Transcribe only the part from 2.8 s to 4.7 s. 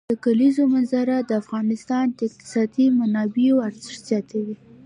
منابعو ارزښت زیاتوي.